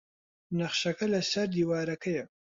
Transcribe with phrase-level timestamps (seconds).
[0.57, 2.25] نەخشەکە لەسەر دیوارەکەیە.